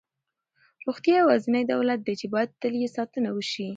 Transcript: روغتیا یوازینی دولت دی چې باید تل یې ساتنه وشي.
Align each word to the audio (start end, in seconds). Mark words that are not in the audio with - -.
روغتیا 0.85 1.15
یوازینی 1.21 1.63
دولت 1.73 1.99
دی 2.05 2.13
چې 2.21 2.27
باید 2.33 2.49
تل 2.61 2.73
یې 2.81 2.89
ساتنه 2.97 3.29
وشي. 3.33 3.67